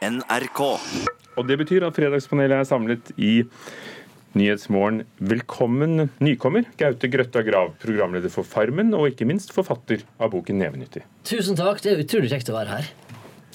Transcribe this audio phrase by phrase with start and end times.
[0.00, 0.60] NRK.
[1.36, 3.42] Og Det betyr at Fredagspanelet er samlet i
[4.38, 5.02] Nyhetsmorgen.
[5.20, 11.04] Velkommen nykommer, Gaute Grøtta Grav, programleder for Farmen, og ikke minst forfatter av boken 'Nevenyttig'.
[11.24, 12.90] Tusen takk, det er utrolig kjekt å være her.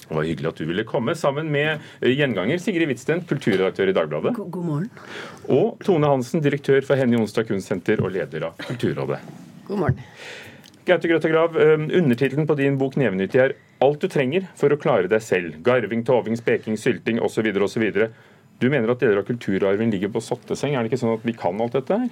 [0.06, 4.34] Det var hyggelig at du ville komme, sammen med gjenganger Sigrid Hvitsten, kulturredaktør i Dagbladet,
[4.36, 4.90] God, god morgen.
[5.48, 9.18] og Tone Hansen, direktør for Henny Onsdag Kunstsenter og leder av Kulturrådet.
[9.66, 9.98] God morgen.
[10.86, 14.78] Gaute Grøtta Grav, eh, undertittelen på din bok 'Nevenyttig' er 'Alt du trenger for å
[14.78, 15.60] klare deg selv'.
[15.62, 17.42] Garving, toving, speking, sylting osv.
[17.42, 18.10] osv.
[18.60, 20.76] Du mener at deler av kulturarven ligger på sotteseng.
[20.76, 22.08] Er det ikke sånn at vi kan alt dette her?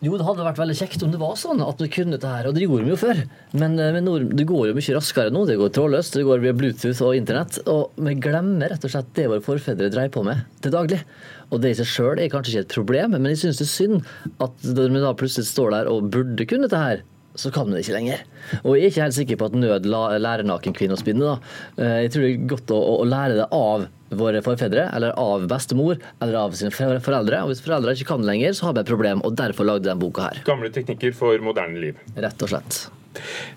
[0.00, 2.46] Jo, det hadde vært veldig kjekt om det var sånn at vi kunne dette her,
[2.46, 3.22] og det gjorde vi jo før.
[3.52, 4.04] Men, eh, men
[4.34, 5.46] det går jo mye raskere nå.
[5.46, 7.58] Det går trådløst, det går via Bluetooth og internett.
[7.66, 11.02] Og vi glemmer rett og slett det våre forfedre dreier på med til daglig.
[11.50, 13.74] Og det i seg sjøl er kanskje ikke et problem, men jeg syns det er
[13.78, 14.02] synd
[14.40, 17.02] at når vi da plutselig står der og burde kunne dette her,
[17.38, 18.24] så kan vi det ikke lenger.
[18.64, 21.28] Og jeg er ikke helt sikker på at nød lærer nakenkvinne å spinne.
[21.36, 21.36] da.
[21.78, 23.86] Eh, Jeg tror det er godt å, å, å lære det av
[24.18, 27.42] våre forfedre, eller av bestemor, eller av sine foreldre.
[27.44, 29.84] Og hvis foreldre ikke kan det lenger, så har vi et problem, og derfor lagde
[29.84, 30.42] jeg denne boka her.
[30.48, 32.00] Gamle teknikker for moderne liv.
[32.16, 32.86] Rett og slett.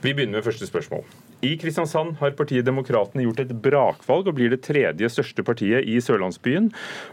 [0.03, 1.05] Vi begynner med første spørsmål.
[1.41, 5.95] I Kristiansand har partiet Demokratene gjort et brakvalg og blir det tredje største partiet i
[5.97, 6.67] sørlandsbyen.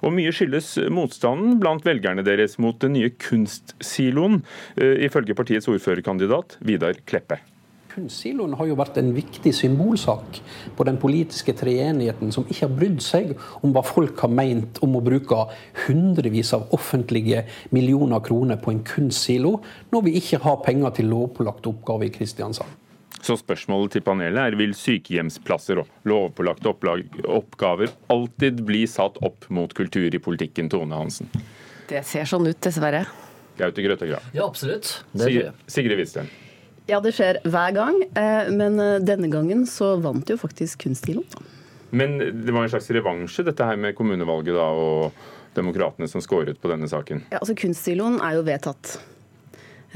[0.05, 4.43] Og mye skyldes motstanden blant velgerne deres mot den nye kunstsiloen,
[4.77, 7.39] eh, ifølge partiets ordførerkandidat Vidar Kleppe.
[7.95, 10.43] Kunstsiloen har jo vært en viktig symbolsak
[10.77, 13.33] på den politiske treenigheten som ikke har brydd seg
[13.65, 15.47] om hva folk har meint om å bruke
[15.87, 19.57] hundrevis av offentlige millioner kroner på en kunstsilo,
[19.91, 22.77] når vi ikke har penger til lovpålagte oppgaver i Kristiansand.
[23.25, 29.73] Så spørsmålet til panelet er vil sykehjemsplasser og lovpålagte oppgaver alltid bli satt opp mot
[29.75, 31.31] kultur i politikken, Tone Hansen?
[31.89, 33.07] Det ser sånn ut, dessverre.
[33.59, 34.29] Gaute Grøtta Grav.
[34.37, 34.93] Ja, absolutt.
[35.13, 35.25] Det.
[35.25, 36.29] Sigrid Sigrid Hvitsten.
[36.89, 41.27] Ja, det skjer hver gang, eh, men eh, denne gangen så vant jo faktisk kunststilen.
[41.91, 46.61] Men det var en slags revansje, dette her med kommunevalget da, og demokratene som skåret
[46.61, 47.25] på denne saken.
[47.33, 48.99] Ja, altså Kunststiloen er jo vedtatt.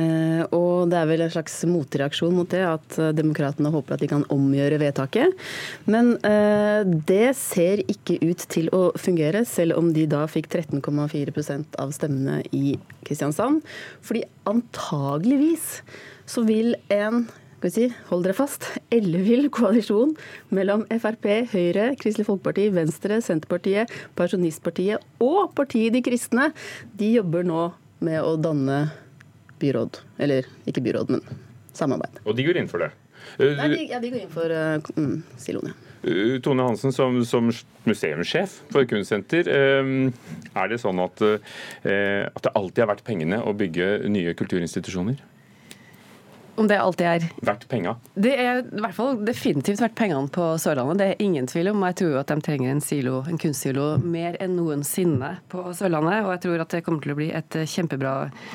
[0.01, 4.05] Eh, og det er vel en slags motreaksjon mot det, at eh, demokratene håper at
[4.05, 5.37] de kan omgjøre vedtaket.
[5.85, 11.77] Men eh, det ser ikke ut til å fungere, selv om de da fikk 13,4%
[11.83, 13.61] av stemmene i Kristiansand.
[14.05, 15.83] Fordi antageligvis
[16.29, 17.27] så vil en
[17.71, 20.17] si, hold dere fast, ellevill koalisjon
[20.55, 26.51] mellom Frp, Høyre, Kristelig Folkeparti, Venstre, Senterpartiet, Pensjonistpartiet og Partiet De kristne,
[26.99, 27.69] de jobber nå
[28.03, 28.81] med å danne
[29.63, 30.03] byråd.
[30.23, 31.25] Eller ikke byråd, men
[31.77, 32.21] samarbeid.
[32.27, 32.93] Og de går inn for det.
[33.39, 35.89] Nei, de, ja, de går inn for uh, mm, siloen, ja.
[36.03, 37.53] Uh, Tone Hansen, som, som
[37.87, 43.93] museumssjef for Kunstsenter, er det sånn at, at det alltid har vært pengene å bygge
[44.11, 45.23] nye kulturinstitusjoner?
[46.55, 47.95] Om det alltid er Vært penga?
[48.15, 51.01] Det er i hvert fall definitivt vært pengene på Sørlandet.
[51.01, 51.85] Det er ingen tvil om.
[51.89, 56.21] Jeg tror at de trenger en, silo, en kunstsilo mer enn noensinne på Sørlandet.
[56.27, 58.53] Og jeg tror at det kommer til å bli et kjempebra eh,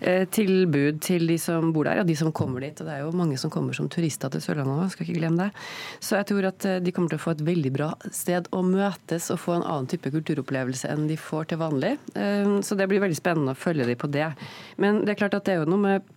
[0.00, 2.78] tilbud til de som bor der, og de som kommer dit.
[2.80, 5.48] Og det er jo mange som kommer som turister til Sørlandet òg, skal ikke glemme
[5.48, 5.64] det.
[6.00, 8.62] Så jeg tror at eh, de kommer til å få et veldig bra sted å
[8.66, 11.96] møtes og få en annen type kulturopplevelse enn de får til vanlig.
[12.14, 14.30] Eh, Så det blir veldig spennende å følge dem på det.
[14.76, 16.14] Men det er klart at det er jo noe med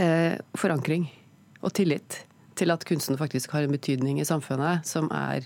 [0.00, 1.08] eh, forankring
[1.62, 2.22] og tillit
[2.56, 5.44] til at kunsten faktisk har en betydning i samfunnet som er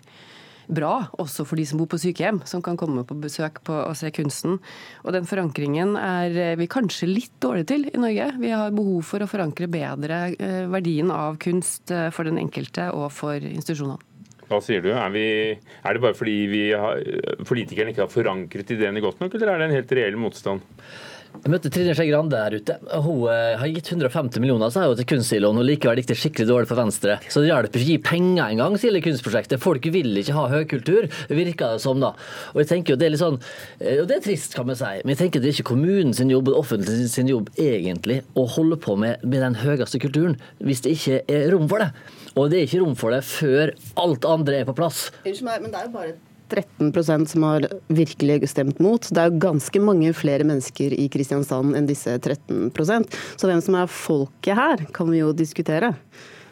[0.75, 3.97] bra, også for de som bor på sykehjem, som kan komme på besøk på og
[3.99, 4.59] se kunsten.
[5.05, 8.31] Og den forankringen er eh, vi kanskje litt dårlige til i Norge.
[8.41, 12.91] Vi har behov for å forankre bedre eh, verdien av kunst eh, for den enkelte
[12.95, 14.01] og for institusjonene.
[14.51, 14.91] Hva sier du?
[14.91, 17.05] Er, vi, er det bare fordi har,
[17.47, 20.65] politikerne ikke har forankret ideene godt nok, eller er det en helt reell motstand?
[21.41, 22.75] Jeg møtte Trine Skei Grande her ute.
[23.01, 26.49] Hun eh, har gitt 150 millioner sa hun, til kunstsiloen, og likevel gikk det skikkelig
[26.51, 27.17] dårlig for Venstre.
[27.33, 29.63] Så det hjelper ikke å gi penger engang, sier kunstprosjektet.
[29.63, 32.13] Folk vil ikke ha høykultur, virker det som da.
[32.53, 33.41] Og jeg tenker jo det er litt sånn,
[33.81, 36.17] eh, og det er trist, kan man si, men jeg tenker det er ikke kommunen
[36.17, 40.37] sin jobb og det sin jobb egentlig å holde på med, med den høyeste kulturen,
[40.61, 41.93] hvis det ikke er rom for det.
[42.37, 45.09] Og det er ikke rom for det før alt andre er på plass.
[45.25, 46.19] Unnskyld meg, men det er jo bare
[46.51, 49.07] 13% som har virkelig stemt mot.
[49.07, 53.79] Det er jo ganske mange flere mennesker i Kristiansand enn disse 13% Så hvem som
[53.81, 55.95] er folket her, kan vi jo diskutere.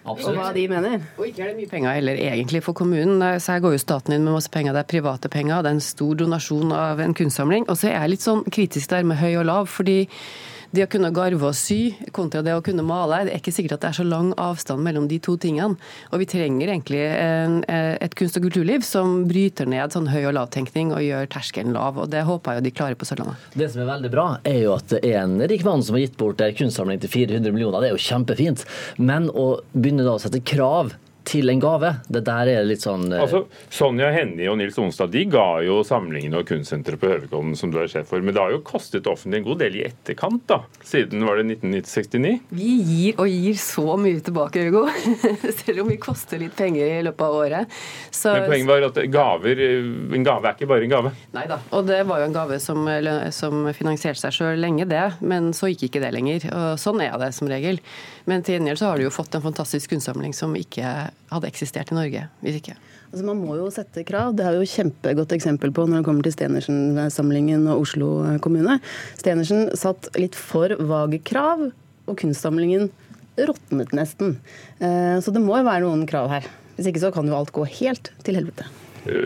[0.08, 0.38] Absolutt.
[0.38, 1.02] Og hva de mener.
[1.18, 3.22] Og ikke er det mye penger heller egentlig for kommunen.
[3.42, 4.76] Så her går jo staten inn med masse penger.
[4.76, 7.68] Det er private penger, det er en stor donasjon av en kunstsamling.
[7.68, 10.04] Og så er jeg litt sånn kritisk der med høy og lav, fordi
[10.74, 13.78] det å kunne garve og sy kontra det å kunne male, det er ikke sikkert
[13.78, 15.78] at det er så lang avstand mellom de to tingene.
[16.12, 20.36] Og vi trenger egentlig en, et kunst- og kulturliv som bryter ned sånn høy- og
[20.36, 22.00] lavtenkning og gjør terskelen lav.
[22.02, 23.48] Og det håper jeg de klarer på Sørlandet.
[23.56, 26.04] Det som er veldig bra, er jo at det er en rik mann som har
[26.04, 27.80] gitt bort en kunstsamling til 400 millioner.
[27.82, 28.64] Det er jo kjempefint.
[29.00, 30.92] Men å begynne da å sette krav
[31.28, 31.92] til en gave.
[32.08, 33.44] Det der er litt sånn eh, Altså,
[33.75, 37.78] Sonja Hennie og Nils Onstad de ga jo samlingene og kunstsenteret på Høvikollen som du
[37.82, 40.60] er sjef for, men det har jo kostet offentlig en god del i etterkant, da,
[40.86, 42.34] siden var det 1969?
[42.58, 44.86] Vi gir og gir så mye tilbake, Hugo.
[45.60, 47.78] Selv om vi koster litt penger i løpet av året.
[48.10, 49.64] Så, Men poenget var at gaver,
[50.19, 51.14] en gave er ikke bare en gave.
[51.36, 51.60] Nei da.
[51.76, 52.88] Og det var jo en gave som,
[53.34, 55.04] som finansierte seg sjøl lenge, det.
[55.20, 56.48] Men så gikk ikke det lenger.
[56.52, 57.80] Og sånn er det som regel.
[58.28, 60.84] Men til gjengjeld så har du jo fått en fantastisk kunstsamling som ikke
[61.32, 62.76] hadde eksistert i Norge hvis ikke.
[63.08, 64.34] Altså Man må jo sette krav.
[64.36, 68.10] Det er jo kjempegodt eksempel på når det kommer til Stenersen-samlingen og Oslo
[68.44, 68.78] kommune.
[69.20, 71.70] Stenersen satt litt for vage krav,
[72.08, 72.90] og kunstsamlingen
[73.48, 74.36] råtnet nesten.
[74.80, 76.50] Eh, så det må jo være noen krav her.
[76.76, 78.69] Hvis ikke så kan jo alt gå helt til helvete.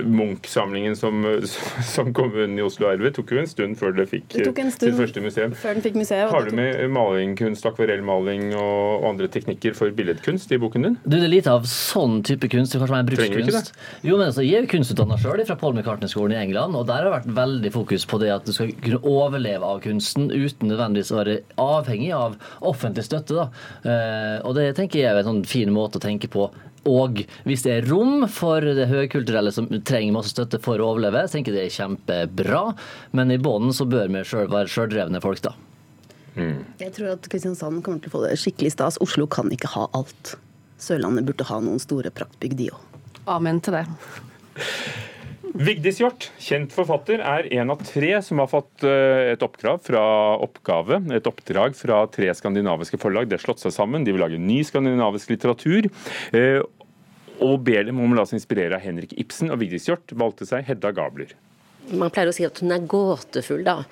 [0.07, 1.25] Munch-samlingen som,
[1.95, 5.23] som kommunen i Oslo ervet, tok jo en stund før det fikk Det sitt første
[5.25, 5.55] museum.
[5.59, 6.31] Før den fikk museet.
[6.33, 10.99] Har du med malingkunst, akvarellmaling og andre teknikker for billedkunst i boken din?
[11.05, 12.77] Du, det er lite av sånn type kunst.
[12.79, 13.73] kanskje mer Trenger ikke brukskunst.
[14.07, 17.03] Jo, men altså, Jeg er jo kunstutdanna sjøl fra Paul McCartney-skolen i England, og der
[17.03, 20.71] har det vært veldig fokus på det at du skal kunne overleve av kunsten uten
[20.71, 23.39] nødvendigvis å være avhengig av offentlig støtte.
[23.39, 23.49] da.
[23.85, 26.51] Eh, og det tenker jeg er en sånn fin måte å tenke på.
[26.91, 31.25] Og hvis det er rom for det høykulturelle som trenger masse støtte for å overleve,
[31.29, 32.63] så tenker jeg det er kjempebra.
[33.15, 35.55] Men i bunnen så bør vi selv være sjøldrevne folk, da.
[36.35, 38.99] Jeg tror at Kristiansand kommer til å få det skikkelig stas.
[39.05, 40.35] Oslo kan ikke ha alt.
[40.83, 43.01] Sørlandet burde ha noen store praktbygg, de òg.
[43.31, 43.85] Amen til det.
[45.53, 50.03] Vigdis Hjorth, kjent forfatter, er en av tre som har fått eh, et oppdrag fra
[50.41, 53.29] oppgave, et oppdrag fra tre skandinaviske forlag.
[53.29, 55.91] Det har slått seg sammen, de vil lage ny skandinavisk litteratur.
[56.33, 56.63] eh,
[57.43, 60.47] Og ber dem om å la seg inspirere av Henrik Ibsen, og Vigdis Hjorth valgte
[60.49, 61.35] seg Hedda Gabler.
[61.91, 63.83] Man pleier å si at hun er gåtefull, da.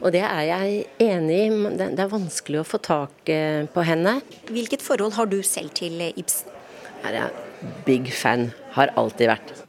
[0.00, 1.48] Og det er jeg enig i.
[1.74, 4.20] Det er vanskelig å få tak eh, på henne.
[4.48, 6.48] Hvilket forhold har du selv til Ibsen?
[7.04, 8.52] Her er jeg big fan.
[8.78, 9.63] Har alltid vært.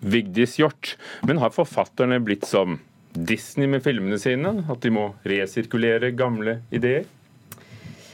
[0.00, 0.96] Vigdis Hjort.
[1.28, 2.78] Men har forfatterne blitt som
[3.12, 4.60] Disney med filmene sine?
[4.70, 7.08] At de må resirkulere gamle ideer?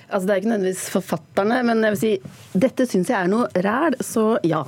[0.06, 2.12] Altså, det er ikke nødvendigvis forfatterne, men jeg vil si,
[2.55, 4.61] dette syns jeg er noe ræl, så ja.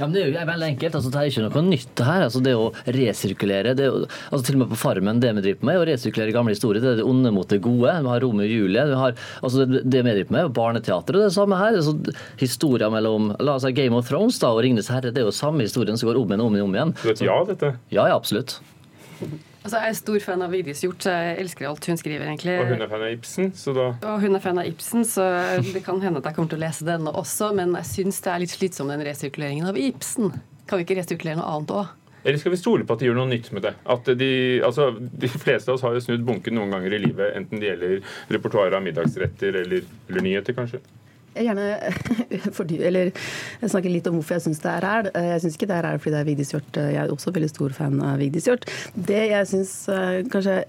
[0.00, 0.94] Ja, men Det er jo veldig enkelt.
[0.96, 2.22] altså Det er ikke noe nytt her.
[2.24, 3.98] altså Det å resirkulere det jo,
[4.30, 6.80] altså Til og med på Farmen, det vi driver med, å resirkulere gamle historier.
[6.80, 7.92] Det er det onde mot det gode.
[8.00, 8.86] Vi har Romeo og Julie.
[8.88, 11.12] Vi har, altså Det, det vi driver med, er barneteater.
[11.14, 11.76] og Det er det samme her.
[11.76, 15.28] altså Historier mellom la oss si Game of Thrones da, og Ringenes herre, det er
[15.28, 16.94] jo samme historien som går om igjen og om igjen.
[17.02, 17.74] Du vet ja, dette.
[17.92, 18.56] Ja, ja, absolutt.
[19.60, 22.56] Altså, jeg er stor fan av Vigdis Hjorth, så jeg elsker alt hun skriver, egentlig.
[22.62, 25.26] Og hun er fan av Ibsen, så da Og hun er fan av Ibsen, så
[25.66, 28.32] det kan hende at jeg kommer til å lese denne også, men jeg syns det
[28.32, 30.32] er litt slitsom den resirkuleringen av Ibsen.
[30.70, 31.96] Kan vi ikke resirkulere noe annet òg?
[32.20, 33.74] Eller skal vi stole på at de gjør noe nytt med det?
[33.88, 34.32] At de,
[34.64, 37.70] altså, de fleste av oss har jo snudd bunken noen ganger i livet, enten det
[37.70, 37.94] gjelder
[38.36, 40.82] repertoar av middagsretter eller, eller nyheter, kanskje.
[41.36, 41.66] Jeg gjerne
[42.58, 43.10] fordi, eller
[43.60, 45.10] jeg snakker litt om hvorfor jeg syns det er ræl.
[45.14, 46.80] Jeg syns ikke det er ræl fordi det er Vigdis Hjorth.
[46.80, 48.76] Jeg er også veldig stor fan av Vigdis Hjorth.
[48.94, 49.74] Det jeg syns
[50.32, 50.62] kanskje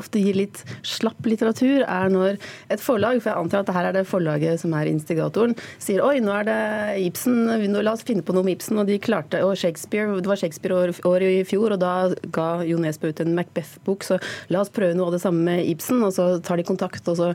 [0.00, 2.38] ofte gir litt slapp litteratur, er når
[2.72, 6.02] et forlag, for jeg antar at det her er det forlaget som er instigatoren, sier
[6.04, 6.58] oi, nå er det
[7.04, 10.40] Ibsen, la oss finne på noe med Ibsen, og de klarte, og Shakespeare, det var
[10.40, 11.94] Shakespeare-året i fjor, og da
[12.34, 14.20] ga Jo Nesbø ut en Macbeth-bok, så
[14.52, 17.18] la oss prøve noe av det samme med Ibsen, og så tar de kontakt, og
[17.20, 17.32] så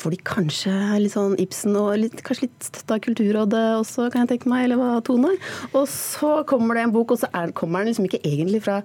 [0.00, 4.24] får de kanskje litt sånn Ibsen og litt, kanskje litt støtte av Kulturrådet også, kan
[4.24, 5.34] jeg tenke meg, eller hva Tone?
[5.72, 8.80] Og så kommer det en bok, og så er, kommer den liksom ikke egentlig fra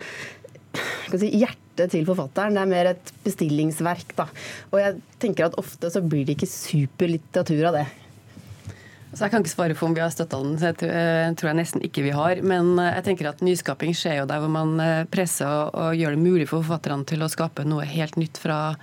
[1.08, 1.24] skal
[1.80, 2.56] jeg hjertet til forfatteren.
[2.56, 4.14] Det er mer et bestillingsverk.
[4.18, 4.28] Da.
[4.72, 7.88] Og jeg tenker at ofte så blir det ikke superlitteratur av det.
[9.10, 11.34] Så Jeg kan ikke svare på om vi har støtta den, så jeg tror, eh,
[11.34, 12.42] jeg nesten ikke vi har.
[12.46, 16.14] Men eh, jeg tenker at nyskaping skjer jo der hvor man eh, presser og gjør
[16.14, 18.78] det mulig for forfatterne til å skape noe helt nytt fra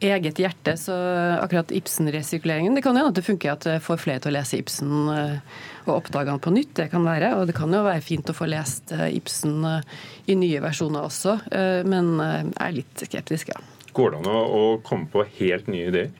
[0.00, 0.76] eget hjerte.
[0.80, 0.94] Så
[1.40, 4.36] akkurat Ibsen-resirkuleringen Det kan jo hende at det funker at det får flere til å
[4.38, 6.74] lese Ibsen eh, og oppdage han på nytt.
[6.78, 7.34] Det kan være.
[7.38, 9.98] Og det kan jo være fint å få lest eh, Ibsen eh,
[10.32, 11.36] i nye versjoner også.
[11.90, 13.60] Men jeg er litt skeptisk, ja.
[13.96, 16.10] Går det an å, komme på helt nye ideer?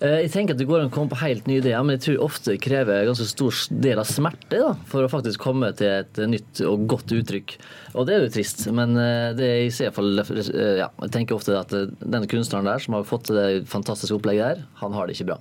[0.00, 2.04] Eh, Jeg tenker at Det går an å komme på helt nye ideer, men jeg
[2.06, 5.70] tror ofte det krever en ganske stor del av smerte da, for å faktisk komme
[5.78, 7.56] til et nytt og godt uttrykk.
[7.94, 11.56] Og det er jo trist, men eh, det er fall eh, ja, Jeg tenker ofte
[11.56, 15.32] at den kunstneren der som har fått det fantastiske opplegget der, han har det ikke
[15.32, 15.40] bra.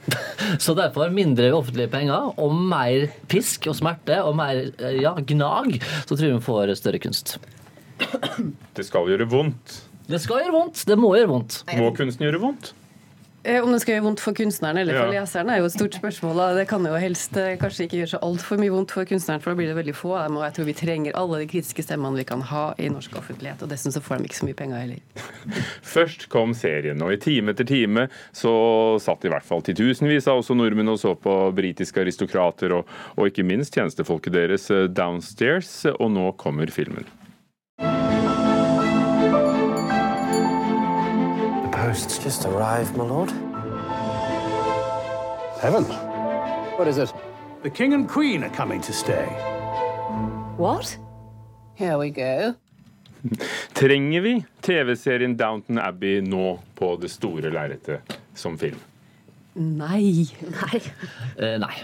[0.64, 5.76] Så derfor mindre offentlige penger og mer pisk og smerte og mer eh, ja, gnag,
[6.06, 7.36] så tror jeg vi får større kunst.
[8.72, 9.89] Det skal gjøre vondt.
[10.10, 10.84] Det skal gjøre vondt.
[10.90, 11.62] Det må gjøre vondt.
[11.78, 12.72] Må kunsten gjøre vondt?
[13.42, 15.22] Eh, om det skal gjøre vondt for kunstneren eller for Ja.
[15.22, 16.40] leseren, er jo et stort spørsmål.
[16.58, 19.54] Det kan jo helst eh, kanskje ikke gjøre så altfor mye vondt for kunstneren, for
[19.54, 20.36] da blir det veldig få av dem.
[20.36, 23.62] Og jeg tror vi trenger alle de kritiske stemmene vi kan ha i norsk offentlighet.
[23.64, 25.00] Og dessuten så får de ikke så mye penger heller.
[25.94, 28.52] Først kom serien, og i time etter time så
[29.00, 32.84] satt i hvert fall titusenvis av også nordmenn og så på britiske aristokrater og,
[33.16, 37.08] og ikke minst tjenestefolket deres eh, downstairs, og nå kommer filmen.
[42.30, 43.30] Just arrived, my lord.
[45.60, 45.82] Heaven.
[46.78, 47.12] What is it?
[47.64, 49.26] The king and queen are coming to stay.
[50.56, 50.96] What?
[51.74, 52.54] Here we go.
[53.72, 58.78] Trenger vi TV-serien Downton Abbey nå på det store lerretet som film?
[59.54, 60.28] Nei.
[60.54, 60.82] Nei.
[61.34, 61.74] Uh, nei.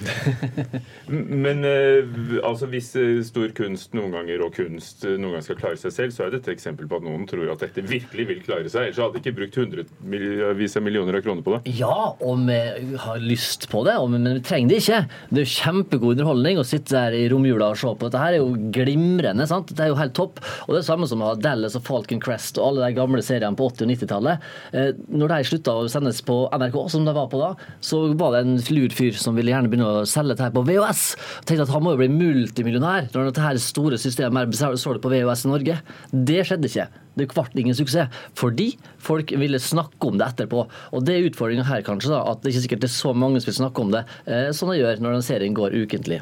[1.46, 2.06] Men eh,
[2.46, 5.94] altså hvis eh, stor kunst noen ganger og kunst eh, noen ganger skal klare seg
[5.94, 8.70] selv, så er dette et eksempel på at noen tror at dette virkelig vil klare
[8.70, 8.90] seg.
[8.90, 11.74] Ellers hadde de ikke brukt hundrevis av millioner av kroner på det.
[11.80, 12.60] Ja, og vi
[13.04, 15.02] har lyst på det, men vi trenger det ikke.
[15.30, 18.08] Det er jo kjempegod underholdning å sitte der i romjula og se på.
[18.08, 19.46] Dette her er jo glimrende.
[19.50, 19.74] sant?
[19.76, 20.40] Det er jo helt topp.
[20.66, 23.68] Og det er samme som Dallas og Falcon Crest og alle de gamle seriene på
[23.70, 24.48] 80- og 90-tallet.
[24.76, 27.52] Eh, når de slutta å sendes på NRK, som de var på da,
[27.84, 30.64] så var det en lur fyr som ville gjerne begynne å selge dette her på
[30.66, 31.04] VHS.
[31.40, 35.02] Jeg tenkte at han må jo bli multimillionær når dette her store systemet så det
[35.04, 35.78] på VHS i Norge.
[36.10, 36.88] Det skjedde ikke.
[37.18, 38.20] Det ble ingen suksess.
[38.38, 40.66] Fordi folk ville snakke om det etterpå.
[40.94, 43.42] Og det er utfordringa her, kanskje, da, at det ikke sikkert det er så mange
[43.42, 46.20] som vil snakke om det, eh, som det gjør når den serien går ukentlig.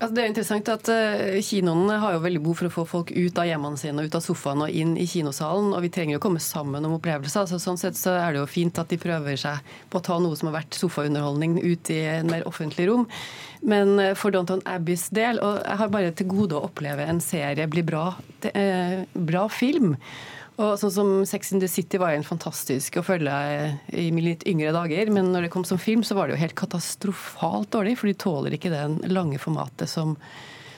[0.00, 2.84] Altså, det er jo interessant at uh, Kinoene har jo veldig behov for å få
[2.88, 5.74] folk ut av hjemmene sine og ut av sofaen og inn i kinosalen.
[5.76, 7.42] Og vi trenger jo å komme sammen om opplevelser.
[7.42, 9.60] Altså, sånn sett så er det jo fint at de prøver seg
[9.92, 13.04] på å ta noe som har vært sofaunderholdning ut i en mer offentlig rom.
[13.60, 17.20] Men uh, for Downton Abbeys del, og jeg har bare til gode å oppleve en
[17.20, 18.06] serie bli bra,
[18.48, 19.98] uh, bra film.
[20.60, 23.32] Og sånn som Sex in the City var jo en fantastisk å følge
[23.96, 26.42] i mine litt yngre dager, men når det kom som film, så var det jo
[26.42, 30.16] helt katastrofalt dårlig, for de tåler ikke det lange formatet som,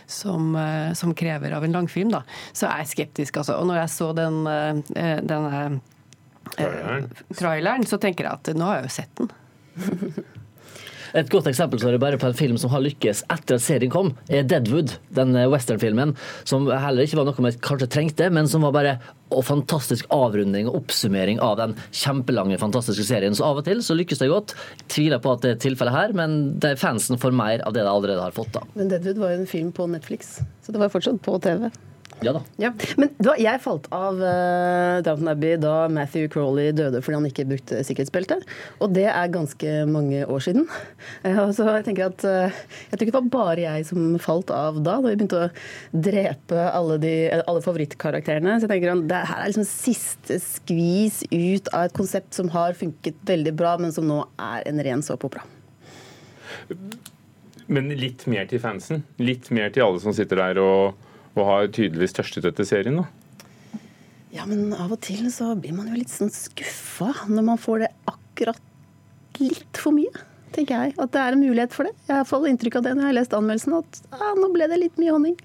[0.06, 2.12] som, eh, som krever av en langfilm.
[2.14, 2.22] da.
[2.52, 3.58] Så jeg er skeptisk, altså.
[3.58, 5.80] Og når jeg så den, eh, denne
[6.52, 7.10] Traileren.
[7.38, 9.32] traileren, så tenker jeg at nå har jeg jo sett den.
[11.18, 13.64] Et godt eksempel så er det bare på en film som har lykkes etter at
[13.64, 14.94] serien kom, er Deadwood.
[15.12, 16.14] Den eh, westernfilmen
[16.48, 18.96] som heller ikke var noe vi kanskje trengte, men som var bare
[19.32, 23.36] og fantastisk avrunding og oppsummering av den kjempelange, fantastiske serien.
[23.36, 24.52] Så av og til så lykkes det godt.
[24.82, 27.76] Jeg tviler på at det er tilfellet her, men det er fansen får mer av
[27.76, 28.52] det de allerede har fått.
[28.56, 28.66] da.
[28.76, 31.70] Men Deadwood var jo en film på Netflix, så det var fortsatt på TV.
[32.22, 32.42] Ja da.
[32.60, 32.70] Ja.
[33.00, 37.46] Men da, jeg falt av uh, Downton Abbey da Matthew Crowley døde fordi han ikke
[37.50, 38.38] brukte sikkerhetsbelte.
[38.84, 40.68] Og det er ganske mange år siden.
[41.24, 44.52] Uh, så jeg tenker at uh, jeg tror ikke det var bare jeg som falt
[44.54, 45.50] av da, da vi begynte å
[46.08, 48.58] drepe alle, de, alle favorittkarakterene.
[48.58, 52.50] Så jeg tenker at det her er liksom siste skvis ut av et konsept som
[52.54, 55.46] har funket veldig bra, men som nå er en ren såpeopera.
[57.72, 59.02] Men litt mer til fansen.
[59.22, 63.02] Litt mer til alle som sitter der og, og har tydeligvis tørstet etter serien.
[63.02, 63.80] da.
[64.32, 67.84] Ja, men av og til så blir man jo litt sånn skuffa når man får
[67.84, 70.12] det akkurat litt for mye,
[70.56, 70.94] tenker jeg.
[71.00, 71.94] At det er en mulighet for det.
[72.08, 74.68] Jeg har fått inntrykk av det når jeg har lest anmeldelsen, at ah, nå ble
[74.72, 75.36] det litt mye honning.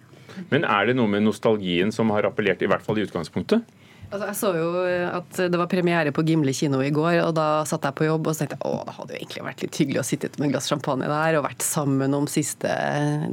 [0.51, 3.65] Men er det noe med nostalgien som har appellert, i hvert fall i utgangspunktet?
[4.07, 7.47] Altså, jeg så jo at det var premiere på Gimle kino i går, og da
[7.67, 10.07] satt jeg på jobb og tenkte å, det hadde jo egentlig vært litt hyggelig å
[10.07, 12.71] sitte med et glass champagne der og vært sammen om siste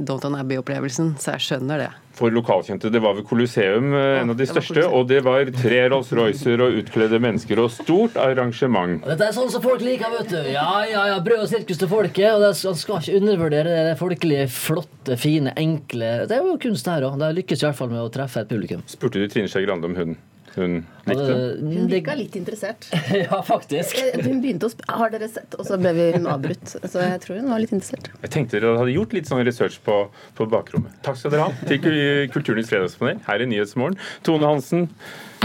[0.03, 1.93] Downton Abbey-opplevelsen, så jeg skjønner det.
[2.15, 5.81] For lokalkjente, det var ved Colosseum, eh, en av de største, og det var tre
[5.91, 9.01] Rolls-Roycer og utkledde mennesker og stort arrangement.
[9.03, 10.37] Dette er sånn som folk liker, vet du.
[10.53, 12.29] Ja, ja, ja, Brød og sirkus til folket.
[12.31, 16.87] og det, Man skal ikke undervurdere det folkelige, flotte, fine, enkle Det er jo kunst
[16.87, 17.19] her òg.
[17.19, 18.83] De lykkes i hvert fall med å treffe et publikum.
[18.87, 20.15] Spurte du Trine Skei Grande om hun,
[20.55, 20.75] hun
[21.09, 21.33] likte?
[21.59, 22.85] Hun virka litt interessert.
[23.25, 23.97] Ja, faktisk.
[23.99, 25.55] Eh, Hun begynte å sp Har dere sett?
[25.59, 26.75] Og så ble vi hun avbrutt.
[26.85, 28.07] Så jeg tror hun var litt interessert.
[28.21, 29.97] Jeg tenkte dere hadde gjort litt sånn research på,
[30.37, 30.95] på bakrommet.
[31.05, 33.97] Takk skal dere ha til Kul- Kulturnytts fredagspanel her i Nyhetsmorgen.
[34.27, 34.87] Tone Hansen,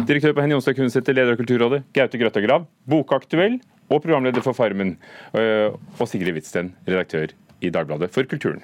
[0.07, 1.83] direktør på Henny Jonstad Kunstsenter, leder av Kulturrådet.
[1.97, 3.59] Gaute Grøtta Grav, bokaktuell
[3.91, 4.95] og programleder for Farmen.
[5.35, 8.63] øh, Og Sigrid Hvitsten, redaktør i Dagbladet for Kulturen.